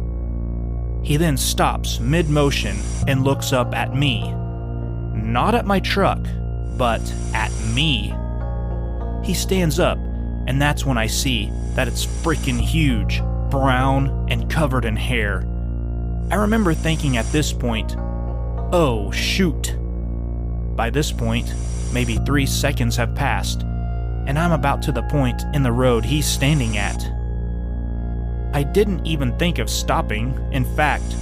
He 1.03 1.17
then 1.17 1.37
stops 1.37 1.99
mid 1.99 2.29
motion 2.29 2.77
and 3.07 3.23
looks 3.23 3.53
up 3.53 3.75
at 3.75 3.95
me. 3.95 4.31
Not 5.13 5.53
at 5.53 5.65
my 5.65 5.79
truck, 5.79 6.19
but 6.77 7.01
at 7.33 7.51
me. 7.73 8.13
He 9.23 9.33
stands 9.33 9.79
up, 9.79 9.97
and 10.47 10.61
that's 10.61 10.85
when 10.85 10.97
I 10.97 11.07
see 11.07 11.51
that 11.73 11.87
it's 11.87 12.05
freaking 12.05 12.59
huge, 12.59 13.21
brown, 13.49 14.27
and 14.29 14.49
covered 14.49 14.85
in 14.85 14.95
hair. 14.95 15.47
I 16.31 16.35
remember 16.35 16.73
thinking 16.73 17.17
at 17.17 17.31
this 17.31 17.53
point, 17.53 17.95
oh 18.71 19.11
shoot. 19.11 19.75
By 20.75 20.89
this 20.89 21.11
point, 21.11 21.53
maybe 21.93 22.17
three 22.25 22.45
seconds 22.45 22.95
have 22.97 23.15
passed, 23.15 23.61
and 23.61 24.39
I'm 24.39 24.51
about 24.51 24.81
to 24.83 24.91
the 24.91 25.03
point 25.03 25.43
in 25.53 25.63
the 25.63 25.71
road 25.71 26.03
he's 26.03 26.25
standing 26.25 26.77
at. 26.77 27.14
I 28.55 28.63
didn't 28.63 29.05
even 29.05 29.37
think 29.37 29.59
of 29.59 29.69
stopping. 29.69 30.39
In 30.53 30.63
fact, 30.77 31.13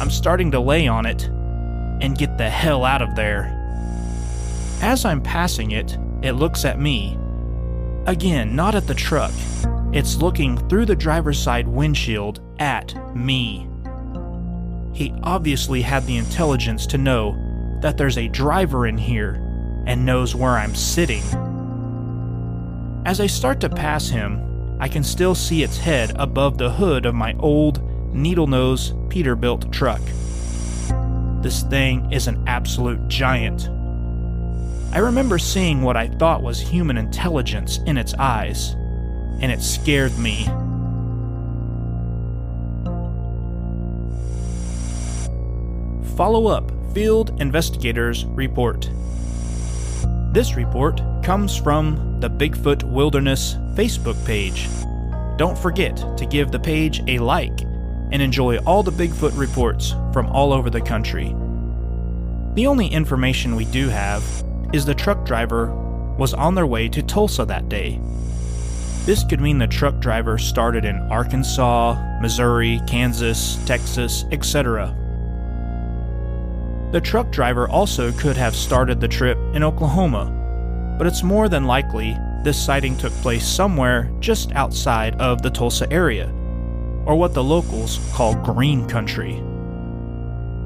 I'm 0.00 0.08
starting 0.08 0.50
to 0.52 0.58
lay 0.58 0.88
on 0.88 1.04
it 1.04 1.24
and 2.00 2.16
get 2.16 2.38
the 2.38 2.48
hell 2.48 2.82
out 2.82 3.02
of 3.02 3.14
there. 3.14 3.54
As 4.80 5.04
I'm 5.04 5.20
passing 5.20 5.72
it, 5.72 5.98
it 6.22 6.32
looks 6.32 6.64
at 6.64 6.80
me. 6.80 7.18
Again, 8.06 8.56
not 8.56 8.74
at 8.74 8.86
the 8.86 8.94
truck. 8.94 9.34
It's 9.92 10.16
looking 10.16 10.56
through 10.70 10.86
the 10.86 10.96
driver's 10.96 11.38
side 11.38 11.68
windshield 11.68 12.40
at 12.58 12.94
me. 13.14 13.68
He 14.94 15.12
obviously 15.24 15.82
had 15.82 16.06
the 16.06 16.16
intelligence 16.16 16.86
to 16.86 16.96
know 16.96 17.36
that 17.82 17.98
there's 17.98 18.16
a 18.16 18.28
driver 18.28 18.86
in 18.86 18.96
here 18.96 19.34
and 19.86 20.06
knows 20.06 20.34
where 20.34 20.56
I'm 20.56 20.74
sitting. 20.74 21.22
As 23.04 23.20
I 23.20 23.26
start 23.26 23.60
to 23.60 23.68
pass 23.68 24.08
him, 24.08 24.47
I 24.80 24.88
can 24.88 25.02
still 25.02 25.34
see 25.34 25.62
its 25.62 25.76
head 25.76 26.12
above 26.16 26.56
the 26.56 26.70
hood 26.70 27.04
of 27.04 27.14
my 27.14 27.34
old, 27.40 27.82
needle 28.14 28.46
nose 28.46 28.92
Peterbilt 29.08 29.72
truck. 29.72 30.00
This 31.42 31.62
thing 31.64 32.12
is 32.12 32.28
an 32.28 32.42
absolute 32.46 33.08
giant. 33.08 33.68
I 34.92 34.98
remember 34.98 35.38
seeing 35.38 35.82
what 35.82 35.96
I 35.96 36.08
thought 36.08 36.42
was 36.42 36.60
human 36.60 36.96
intelligence 36.96 37.78
in 37.86 37.96
its 37.96 38.14
eyes, 38.14 38.70
and 39.40 39.50
it 39.50 39.62
scared 39.62 40.16
me. 40.18 40.44
Follow 46.16 46.46
up 46.46 46.72
Field 46.94 47.40
Investigators 47.40 48.24
Report. 48.26 48.88
This 50.32 50.54
report 50.54 51.00
comes 51.22 51.56
from 51.56 52.07
the 52.20 52.30
Bigfoot 52.30 52.82
Wilderness 52.82 53.54
Facebook 53.74 54.22
page. 54.24 54.68
Don't 55.36 55.56
forget 55.56 55.96
to 56.18 56.26
give 56.26 56.50
the 56.50 56.58
page 56.58 57.00
a 57.06 57.18
like 57.18 57.60
and 58.10 58.20
enjoy 58.20 58.58
all 58.58 58.82
the 58.82 58.90
Bigfoot 58.90 59.38
reports 59.38 59.94
from 60.12 60.26
all 60.26 60.52
over 60.52 60.68
the 60.68 60.80
country. 60.80 61.34
The 62.54 62.66
only 62.66 62.88
information 62.88 63.54
we 63.54 63.66
do 63.66 63.88
have 63.88 64.24
is 64.72 64.84
the 64.84 64.94
truck 64.94 65.24
driver 65.24 65.72
was 66.18 66.34
on 66.34 66.56
their 66.56 66.66
way 66.66 66.88
to 66.88 67.02
Tulsa 67.02 67.44
that 67.44 67.68
day. 67.68 68.00
This 69.04 69.22
could 69.24 69.40
mean 69.40 69.58
the 69.58 69.68
truck 69.68 70.00
driver 70.00 70.38
started 70.38 70.84
in 70.84 70.96
Arkansas, 71.12 72.18
Missouri, 72.20 72.80
Kansas, 72.88 73.56
Texas, 73.64 74.24
etc. 74.32 74.94
The 76.90 77.00
truck 77.00 77.30
driver 77.30 77.68
also 77.68 78.10
could 78.12 78.36
have 78.36 78.56
started 78.56 79.00
the 79.00 79.08
trip 79.08 79.38
in 79.54 79.62
Oklahoma, 79.62 80.34
but 80.98 81.06
it's 81.06 81.22
more 81.22 81.48
than 81.48 81.64
likely 81.64 82.18
this 82.42 82.62
sighting 82.62 82.96
took 82.96 83.12
place 83.14 83.46
somewhere 83.46 84.10
just 84.20 84.52
outside 84.52 85.14
of 85.20 85.40
the 85.40 85.50
Tulsa 85.50 85.90
area, 85.92 86.26
or 87.06 87.16
what 87.16 87.32
the 87.32 87.42
locals 87.42 88.00
call 88.12 88.34
green 88.34 88.86
country. 88.88 89.42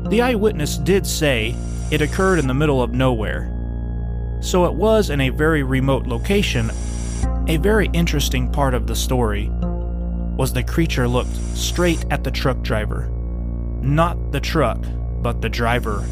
The 0.09 0.23
eyewitness 0.23 0.79
did 0.79 1.07
say 1.07 1.55
it 1.91 2.03
occurred 2.03 2.39
in 2.39 2.47
the 2.47 2.55
middle 2.55 2.83
of 2.83 2.93
nowhere, 2.93 3.49
so 4.41 4.65
it 4.65 4.75
was 4.75 5.11
in 5.11 5.21
a 5.21 5.29
very 5.29 5.63
remote 5.63 6.07
location. 6.07 6.71
A 7.49 7.59
very 7.59 7.89
interesting 7.93 8.51
part 8.51 8.75
of 8.75 8.87
the 8.87 8.97
story 8.97 9.51
was 10.37 10.53
the 10.53 10.63
creature 10.63 11.07
looked 11.07 11.37
straight 11.55 12.05
at 12.11 12.25
the 12.25 12.31
truck 12.31 12.63
driver. 12.63 13.09
Not 13.81 14.33
the 14.33 14.41
truck, 14.41 14.79
but 15.21 15.41
the 15.41 15.49
driver. 15.49 16.05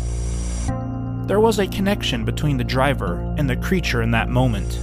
There 1.31 1.39
was 1.39 1.61
a 1.61 1.69
connection 1.69 2.25
between 2.25 2.57
the 2.57 2.65
driver 2.65 3.21
and 3.39 3.49
the 3.49 3.55
creature 3.55 4.03
in 4.03 4.11
that 4.11 4.29
moment. 4.29 4.81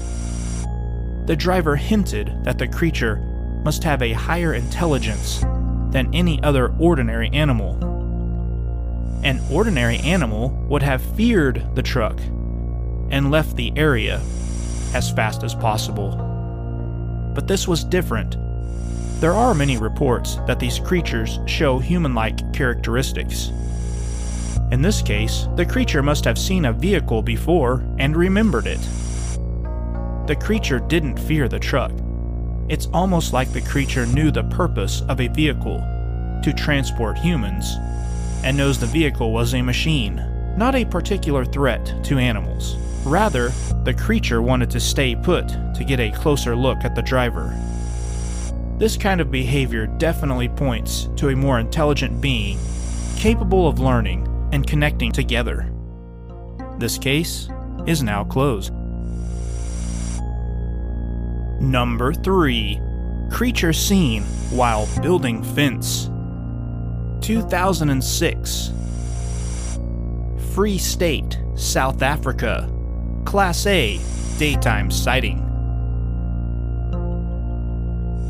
The 1.28 1.36
driver 1.36 1.76
hinted 1.76 2.42
that 2.46 2.58
the 2.58 2.70
creature 2.70 3.18
must 3.66 3.84
have 3.84 4.02
a 4.02 4.14
higher 4.14 4.54
intelligence 4.54 5.42
than 5.92 6.10
any 6.14 6.42
other 6.44 6.74
ordinary 6.80 7.28
animal. 7.34 7.74
An 9.26 9.42
ordinary 9.52 9.98
animal 9.98 10.52
would 10.70 10.84
have 10.84 11.02
feared 11.18 11.76
the 11.76 11.84
truck 11.84 12.18
and 13.10 13.30
left 13.30 13.58
the 13.58 13.74
area 13.76 14.22
as 14.94 15.12
fast 15.12 15.44
as 15.44 15.54
possible. 15.54 16.12
But 17.36 17.50
this 17.50 17.68
was 17.68 17.84
different. 17.84 18.38
There 19.20 19.34
are 19.34 19.54
many 19.54 19.78
reports 19.78 20.38
that 20.48 20.60
these 20.60 20.80
creatures 20.80 21.40
show 21.46 21.78
human 21.78 22.16
like 22.16 22.54
characteristics. 22.54 23.52
In 24.70 24.82
this 24.82 25.02
case, 25.02 25.48
the 25.56 25.66
creature 25.66 26.04
must 26.04 26.26
have 26.26 26.38
seen 26.38 26.66
a 26.66 26.74
vehicle 26.74 27.22
before 27.22 27.86
and 28.00 28.18
remembered 28.18 28.68
it. 28.68 28.82
The 30.28 30.36
creature 30.38 30.80
didn't 30.80 31.18
fear 31.18 31.48
the 31.48 31.58
truck. 31.58 31.94
It's 32.68 32.88
almost 32.88 33.32
like 33.32 33.54
the 33.54 33.62
creature 33.62 34.06
knew 34.06 34.30
the 34.30 34.44
purpose 34.44 35.04
of 35.08 35.22
a 35.22 35.30
vehicle 35.30 35.78
to 36.44 36.54
transport 36.54 37.18
humans 37.18 37.78
and 38.44 38.58
knows 38.58 38.78
the 38.78 38.88
vehicle 38.88 39.32
was 39.32 39.54
a 39.54 39.62
machine, 39.62 40.22
not 40.58 40.76
a 40.76 40.84
particular 40.84 41.46
threat 41.46 42.04
to 42.04 42.18
animals. 42.18 42.76
Rather, 43.06 43.54
the 43.86 43.94
creature 43.94 44.42
wanted 44.42 44.70
to 44.72 44.82
stay 44.82 45.16
put 45.16 45.48
to 45.48 45.86
get 45.88 46.02
a 46.02 46.12
closer 46.12 46.58
look 46.58 46.84
at 46.84 46.94
the 46.94 47.02
driver. 47.02 47.58
This 48.78 48.98
kind 48.98 49.22
of 49.22 49.32
behavior 49.32 49.88
definitely 49.88 50.50
points 50.50 51.08
to 51.16 51.30
a 51.30 51.36
more 51.38 51.58
intelligent 51.58 52.20
being 52.20 52.60
capable 53.16 53.66
of 53.66 53.80
learning 53.80 54.28
and 54.52 54.66
connecting 54.66 55.12
together. 55.12 55.72
This 56.78 56.98
case 56.98 57.50
is 57.86 58.04
now 58.04 58.24
closed. 58.24 58.74
Number 61.60 62.14
3 62.14 62.82
Creature 63.30 63.74
seen 63.74 64.24
while 64.52 64.88
building 65.02 65.44
fence. 65.44 66.10
2006. 67.22 68.72
Free 70.54 70.78
State, 70.78 71.38
South 71.56 72.02
Africa. 72.02 72.72
Class 73.26 73.66
A, 73.68 74.00
daytime 74.38 74.90
sighting. 74.90 75.44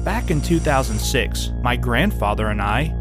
Back 0.04 0.32
in 0.32 0.42
2006, 0.42 1.52
my 1.62 1.76
grandfather 1.76 2.48
and 2.48 2.62
I 2.62 2.94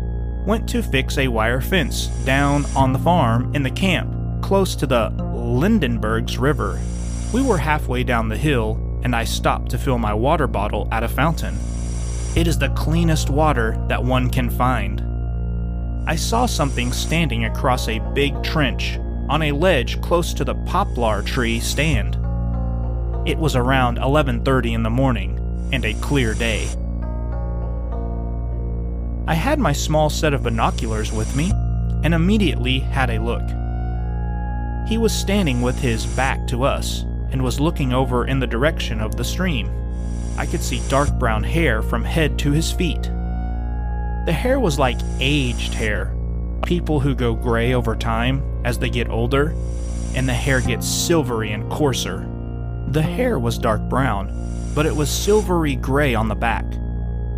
went 0.47 0.69
to 0.69 0.83
fix 0.83 1.19
a 1.19 1.27
wire 1.27 1.61
fence 1.61 2.07
down 2.25 2.65
on 2.77 2.93
the 2.93 2.99
farm 3.01 3.53
in 3.55 3.65
the 3.65 3.71
camp 3.71 4.15
close 4.41 4.77
to 4.77 4.87
the 4.87 5.11
Lydenburgs 5.19 6.39
River. 6.39 6.81
We 7.35 7.43
were 7.43 7.59
halfway 7.59 8.05
down 8.05 8.29
the 8.29 8.37
hill 8.37 8.81
and 9.03 9.15
I 9.15 9.25
stopped 9.25 9.71
to 9.73 9.79
fill 9.79 9.99
my 9.99 10.15
water 10.15 10.47
bottle 10.47 10.89
at 10.93 11.03
a 11.03 11.09
fountain. 11.09 11.59
It 12.37 12.47
is 12.47 12.59
the 12.59 12.69
cleanest 12.71 13.29
water 13.29 13.77
that 13.89 14.03
one 14.03 14.31
can 14.31 14.49
find. 14.49 15.03
I 16.09 16.15
saw 16.15 16.47
something 16.47 16.93
standing 16.93 17.45
across 17.45 17.89
a 17.89 17.99
big 18.15 18.41
trench 18.45 18.99
on 19.29 19.43
a 19.43 19.53
ledge 19.53 20.01
close 20.01 20.33
to 20.35 20.45
the 20.45 20.55
poplar 20.67 21.23
tree 21.23 21.59
stand. 21.59 22.15
It 23.27 23.39
was 23.39 23.57
around 23.57 23.99
11:30 23.99 24.75
in 24.75 24.85
the 24.85 24.91
morning 24.91 25.41
and 25.73 25.85
a 25.85 25.95
clear 25.95 26.35
day. 26.35 26.69
I 29.29 29.35
had 29.35 29.59
my 29.59 29.73
small 29.73 30.09
set 30.09 30.35
of 30.35 30.45
binoculars 30.45 31.13
with 31.13 31.35
me 31.35 31.51
and 32.05 32.15
immediately 32.15 32.79
had 32.79 33.11
a 33.11 33.19
look. 33.19 33.43
He 34.89 34.99
was 34.99 35.13
standing 35.13 35.63
with 35.63 35.77
his 35.81 36.07
back 36.07 36.47
to 36.47 36.63
us 36.63 37.01
and 37.33 37.43
was 37.43 37.59
looking 37.59 37.93
over 37.93 38.27
in 38.27 38.39
the 38.39 38.47
direction 38.47 39.01
of 39.01 39.17
the 39.17 39.25
stream. 39.25 39.69
I 40.39 40.47
could 40.47 40.63
see 40.63 40.81
dark 40.89 41.11
brown 41.19 41.43
hair 41.43 41.83
from 41.83 42.05
head 42.05 42.39
to 42.41 42.53
his 42.53 42.71
feet. 42.71 43.03
The 44.27 44.37
hair 44.37 44.61
was 44.61 44.79
like 44.79 44.99
aged 45.19 45.75
hair, 45.75 46.15
people 46.65 47.01
who 47.01 47.17
go 47.17 47.35
gray 47.35 47.75
over 47.75 47.97
time 47.97 48.43
as 48.65 48.79
they 48.79 48.91
get 48.91 49.09
older, 49.09 49.55
and 50.15 50.29
the 50.29 50.35
hair 50.35 50.61
gets 50.61 50.87
silvery 50.87 51.51
and 51.51 51.69
coarser. 51.69 52.29
The 52.89 53.03
hair 53.03 53.41
was 53.41 53.59
dark 53.59 53.83
brown, 53.89 54.31
but 54.73 54.87
it 54.87 54.95
was 54.95 55.11
silvery 55.11 55.75
gray 55.75 56.15
on 56.15 56.29
the 56.29 56.37
back. 56.37 56.65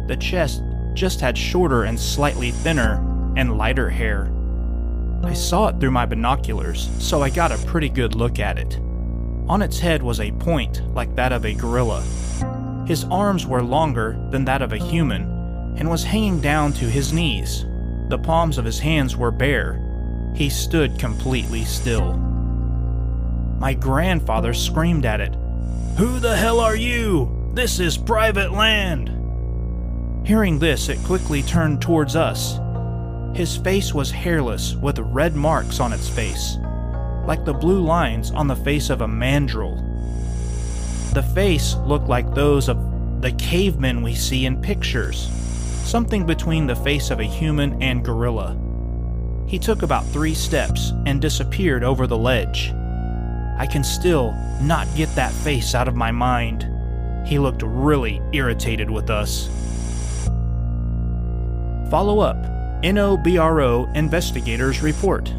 The 0.07 0.17
chest 0.19 0.63
just 0.99 1.21
had 1.21 1.39
shorter 1.39 1.85
and 1.85 1.99
slightly 1.99 2.51
thinner 2.51 2.97
and 3.37 3.57
lighter 3.57 3.89
hair. 3.89 4.33
I 5.23 5.33
saw 5.33 5.69
it 5.69 5.79
through 5.79 5.93
my 5.93 6.07
binoculars, 6.07 6.91
so 6.99 7.23
I 7.23 7.31
got 7.31 7.53
a 7.53 7.67
pretty 7.67 7.89
good 7.89 8.17
look 8.17 8.41
at 8.41 8.59
it. 8.59 8.81
On 9.49 9.63
its 9.63 9.79
head 9.79 10.03
was 10.03 10.19
a 10.19 10.33
point 10.33 10.83
like 10.95 11.15
that 11.15 11.33
of 11.33 11.45
a 11.45 11.55
gorilla. 11.55 12.03
His 12.87 13.05
arms 13.05 13.47
were 13.47 13.63
longer 13.63 14.19
than 14.31 14.45
that 14.47 14.61
of 14.61 14.73
a 14.73 14.79
human 14.79 15.23
and 15.77 15.89
was 15.89 16.03
hanging 16.03 16.41
down 16.41 16.73
to 16.75 16.85
his 16.87 17.13
knees. 17.13 17.65
The 18.09 18.19
palms 18.19 18.59
of 18.59 18.65
his 18.65 18.81
hands 18.81 19.17
were 19.17 19.31
bare. 19.31 20.33
He 20.35 20.51
stood 20.51 20.99
completely 20.99 21.65
still. 21.65 22.15
My 23.61 23.73
grandfather 23.73 24.53
screamed 24.53 25.05
at 25.05 25.21
it, 25.21 25.35
Who 25.97 26.19
the 26.19 26.37
hell 26.37 26.59
are 26.59 26.77
you? 26.77 27.51
This 27.55 27.79
is 27.79 27.97
private 27.97 28.53
land! 28.53 29.18
Hearing 30.29 30.59
this, 30.59 30.91
it 30.91 31.03
quickly 31.05 31.43
turned 31.43 31.81
towards 31.81 32.15
us. 32.15 32.61
His 33.35 33.57
face 33.57 33.95
was 33.95 34.11
hairless 34.11 34.75
with 34.75 34.99
red 34.99 35.35
marks 35.35 35.81
on 35.81 35.95
its 35.95 36.07
face, 36.07 36.59
like 37.25 37.47
the 37.47 37.55
blue 37.55 37.81
lines 37.81 38.31
on 38.33 38.47
the 38.47 38.55
face 38.55 38.91
of 38.91 39.01
a 39.01 39.09
mandrill. 39.09 39.77
The 41.15 41.23
face 41.23 41.77
looked 41.77 42.09
like 42.09 42.35
those 42.35 42.69
of 42.69 43.23
the 43.23 43.33
cavemen 43.33 44.03
we 44.03 44.15
see 44.15 44.45
in 44.45 44.61
pictures, 44.61 45.31
something 45.85 46.27
between 46.27 46.67
the 46.67 46.77
face 46.77 47.11
of 47.11 47.21
a 47.21 47.25
human 47.25 47.83
and 47.83 48.05
gorilla. 48.05 48.55
He 49.47 49.59
took 49.59 49.81
about 49.81 50.05
three 50.09 50.35
steps 50.35 50.93
and 51.07 51.23
disappeared 51.23 51.83
over 51.83 52.07
the 52.07 52.19
ledge. 52.19 52.75
I 53.57 53.67
can 53.67 53.83
still 53.83 54.33
not 54.61 54.95
get 54.95 55.09
that 55.15 55.33
face 55.33 55.75
out 55.75 55.89
of 55.89 55.97
my 55.97 56.13
mind. 56.13 56.69
He 57.27 57.39
looked 57.39 57.63
really 57.63 58.21
irritated 58.35 58.91
with 58.91 59.09
us. 59.09 59.49
Follow 61.91 62.21
up 62.21 62.37
NOBRO 62.83 63.97
investigators 63.97 64.83
report. 64.83 65.33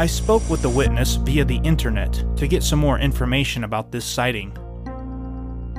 I 0.00 0.06
spoke 0.06 0.48
with 0.50 0.60
the 0.60 0.70
witness 0.70 1.14
via 1.14 1.44
the 1.44 1.58
internet 1.58 2.24
to 2.36 2.48
get 2.48 2.64
some 2.64 2.80
more 2.80 2.98
information 2.98 3.62
about 3.62 3.92
this 3.92 4.04
sighting. 4.04 4.52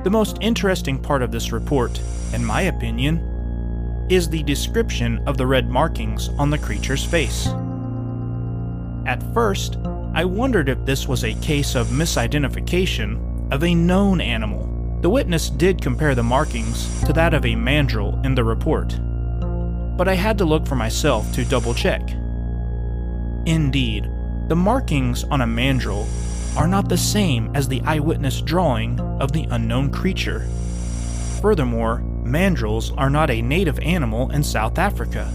The 0.04 0.10
most 0.10 0.38
interesting 0.40 0.98
part 0.98 1.20
of 1.20 1.30
this 1.30 1.52
report, 1.52 2.00
in 2.32 2.42
my 2.42 2.62
opinion, 2.62 4.06
is 4.08 4.30
the 4.30 4.42
description 4.44 5.22
of 5.26 5.36
the 5.36 5.46
red 5.46 5.68
markings 5.68 6.30
on 6.38 6.48
the 6.48 6.58
creature's 6.58 7.04
face. 7.04 7.46
At 9.06 9.22
first, 9.34 9.76
I 10.14 10.24
wondered 10.24 10.70
if 10.70 10.82
this 10.86 11.06
was 11.06 11.24
a 11.24 11.34
case 11.34 11.74
of 11.74 11.88
misidentification 11.88 13.52
of 13.52 13.64
a 13.64 13.74
known 13.74 14.22
animal. 14.22 14.71
The 15.02 15.10
witness 15.10 15.50
did 15.50 15.82
compare 15.82 16.14
the 16.14 16.22
markings 16.22 17.00
to 17.06 17.12
that 17.14 17.34
of 17.34 17.44
a 17.44 17.56
mandrill 17.56 18.20
in 18.22 18.36
the 18.36 18.44
report, 18.44 18.96
but 19.96 20.06
I 20.06 20.14
had 20.14 20.38
to 20.38 20.44
look 20.44 20.64
for 20.64 20.76
myself 20.76 21.32
to 21.34 21.44
double 21.44 21.74
check. 21.74 22.08
Indeed, 23.44 24.08
the 24.46 24.54
markings 24.54 25.24
on 25.24 25.40
a 25.40 25.46
mandrill 25.46 26.06
are 26.56 26.68
not 26.68 26.88
the 26.88 26.96
same 26.96 27.50
as 27.52 27.66
the 27.66 27.80
eyewitness 27.80 28.42
drawing 28.42 29.00
of 29.20 29.32
the 29.32 29.48
unknown 29.50 29.90
creature. 29.90 30.46
Furthermore, 31.40 32.00
mandrills 32.22 32.94
are 32.96 33.10
not 33.10 33.28
a 33.28 33.42
native 33.42 33.80
animal 33.80 34.30
in 34.30 34.44
South 34.44 34.78
Africa. 34.78 35.28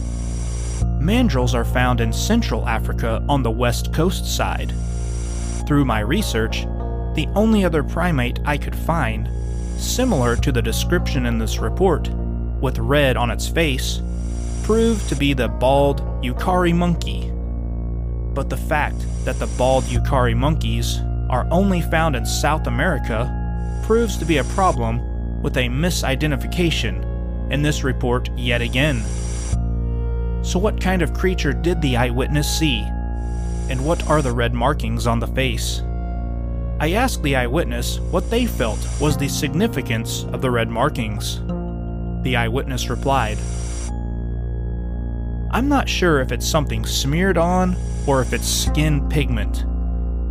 Mandrills 1.01 1.53
are 1.53 1.65
found 1.65 1.99
in 1.99 2.13
Central 2.13 2.65
Africa 2.69 3.21
on 3.27 3.43
the 3.43 3.51
west 3.51 3.93
coast 3.93 4.33
side. 4.33 4.71
Through 5.67 5.83
my 5.83 5.99
research, 5.99 6.61
the 7.15 7.27
only 7.35 7.65
other 7.65 7.83
primate 7.83 8.39
I 8.45 8.57
could 8.57 8.73
find 8.75 9.29
similar 9.77 10.35
to 10.35 10.51
the 10.51 10.61
description 10.61 11.25
in 11.25 11.37
this 11.37 11.59
report, 11.59 12.09
with 12.59 12.79
red 12.79 13.17
on 13.17 13.31
its 13.31 13.47
face, 13.47 14.01
proved 14.63 15.07
to 15.09 15.15
be 15.15 15.33
the 15.33 15.47
bald 15.47 16.01
uakari 16.21 16.75
monkey. 16.75 17.31
But 18.33 18.49
the 18.49 18.57
fact 18.57 19.05
that 19.25 19.39
the 19.39 19.47
bald 19.57 19.83
uakari 19.85 20.35
monkeys 20.35 20.99
are 21.29 21.47
only 21.51 21.81
found 21.81 22.15
in 22.15 22.25
South 22.25 22.67
America 22.67 23.33
proves 23.83 24.17
to 24.17 24.25
be 24.25 24.37
a 24.37 24.43
problem 24.43 25.41
with 25.41 25.57
a 25.57 25.69
misidentification 25.69 27.51
in 27.51 27.61
this 27.61 27.83
report 27.83 28.29
yet 28.37 28.61
again. 28.61 29.03
So, 30.43 30.59
what 30.59 30.81
kind 30.81 31.01
of 31.01 31.13
creature 31.13 31.53
did 31.53 31.81
the 31.81 31.97
eyewitness 31.97 32.47
see? 32.47 32.81
And 33.69 33.85
what 33.85 34.07
are 34.07 34.21
the 34.21 34.31
red 34.31 34.53
markings 34.53 35.07
on 35.07 35.19
the 35.19 35.27
face? 35.27 35.81
I 36.79 36.91
asked 36.91 37.23
the 37.23 37.35
eyewitness 37.35 37.99
what 37.99 38.29
they 38.29 38.45
felt 38.45 38.77
was 39.01 39.17
the 39.17 39.27
significance 39.27 40.25
of 40.25 40.41
the 40.41 40.51
red 40.51 40.69
markings. 40.69 41.41
The 42.21 42.35
eyewitness 42.35 42.89
replied, 42.89 43.39
I'm 45.49 45.67
not 45.67 45.89
sure 45.89 46.21
if 46.21 46.31
it's 46.31 46.45
something 46.45 46.85
smeared 46.85 47.37
on 47.37 47.75
or 48.05 48.21
if 48.21 48.31
it's 48.31 48.47
skin 48.47 49.09
pigment. 49.09 49.65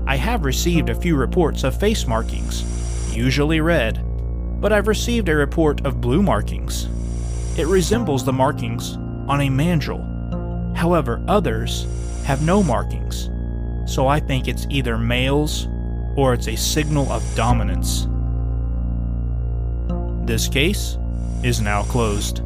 I 0.06 0.16
have 0.16 0.44
received 0.44 0.88
a 0.88 0.94
few 0.94 1.16
reports 1.16 1.64
of 1.64 1.80
face 1.80 2.06
markings, 2.06 2.62
usually 3.12 3.60
red, 3.60 4.00
but 4.60 4.72
I've 4.72 4.86
received 4.86 5.28
a 5.28 5.34
report 5.34 5.84
of 5.84 6.00
blue 6.00 6.22
markings. 6.22 6.88
It 7.58 7.66
resembles 7.66 8.24
the 8.24 8.32
markings 8.32 8.94
on 9.26 9.40
a 9.40 9.50
mandrill. 9.50 10.04
However, 10.76 11.24
others 11.26 11.88
have 12.24 12.42
no 12.42 12.62
markings, 12.62 13.30
so 13.84 14.06
I 14.06 14.20
think 14.20 14.46
it's 14.46 14.66
either 14.70 14.96
males 14.96 15.66
or 16.16 16.34
it's 16.34 16.48
a 16.48 16.56
signal 16.56 17.10
of 17.12 17.22
dominance. 17.34 18.08
This 20.26 20.48
case 20.48 20.98
is 21.42 21.60
now 21.60 21.82
closed. 21.84 22.42